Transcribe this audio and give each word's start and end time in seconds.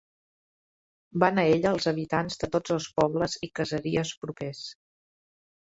Van 1.23 1.41
a 1.41 1.43
ella 1.57 1.73
els 1.77 1.87
habitants 1.91 2.41
de 2.45 2.51
tots 2.57 2.75
els 2.77 2.89
pobles 2.97 3.39
i 3.49 3.53
caseries 3.63 4.17
propers. 4.25 4.67